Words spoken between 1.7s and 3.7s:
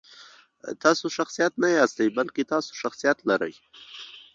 یاستئ، بلکې تاسو شخصیت لرئ.